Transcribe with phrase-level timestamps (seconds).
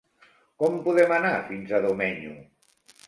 [0.61, 2.33] Com podem anar fins a Domenyo?